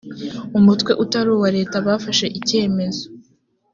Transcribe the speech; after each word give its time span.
umutwe 0.57 0.91
utari 1.03 1.29
uwa 1.35 1.49
leta 1.57 1.75
bafashe 1.87 2.25
icyemezo 2.39 3.05